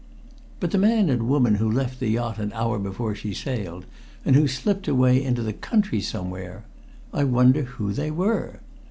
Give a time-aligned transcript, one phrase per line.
[0.59, 3.85] "But the man and the woman who left the yacht an hour before she sailed,
[4.25, 6.63] and who slipped away into the country somewhere!
[7.13, 8.61] I wonder who they were?